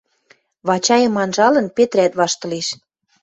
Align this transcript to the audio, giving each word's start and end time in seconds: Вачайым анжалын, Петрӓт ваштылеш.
Вачайым 0.67 1.15
анжалын, 1.23 1.67
Петрӓт 1.75 2.13
ваштылеш. 2.19 2.67